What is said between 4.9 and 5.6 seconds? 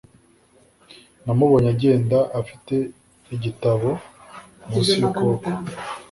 yukuboko